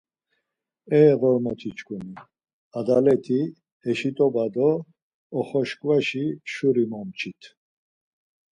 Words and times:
E 0.99 1.01
ğormoti-çkuni! 1.19 2.13
Adalet̆i, 2.79 3.39
eşit̆oba 3.89 4.45
do 4.53 4.69
oxoşkvaşi 5.37 6.25
şuri 6.51 6.85
momçit. 6.91 7.41